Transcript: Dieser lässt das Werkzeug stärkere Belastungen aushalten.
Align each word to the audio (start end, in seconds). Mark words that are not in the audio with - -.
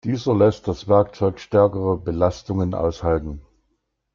Dieser 0.03 0.33
lässt 0.33 0.67
das 0.67 0.87
Werkzeug 0.87 1.39
stärkere 1.39 1.95
Belastungen 1.95 2.73
aushalten. 2.73 3.43